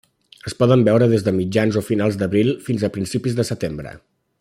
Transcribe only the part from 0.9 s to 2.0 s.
des de mitjans o